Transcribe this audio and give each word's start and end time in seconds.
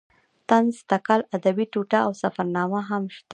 طنز 0.47 0.75
تکل 0.91 1.21
ادبي 1.35 1.65
ټوټه 1.73 1.99
او 2.05 2.11
سفرنامه 2.21 2.79
هم 2.89 3.03
شته. 3.15 3.27